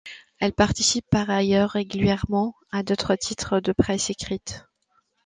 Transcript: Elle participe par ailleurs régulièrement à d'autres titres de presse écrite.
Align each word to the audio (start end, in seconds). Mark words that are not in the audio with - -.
Elle 0.39 0.53
participe 0.53 1.05
par 1.11 1.29
ailleurs 1.29 1.69
régulièrement 1.69 2.55
à 2.71 2.81
d'autres 2.81 3.13
titres 3.15 3.59
de 3.59 3.71
presse 3.71 4.09
écrite. 4.09 4.65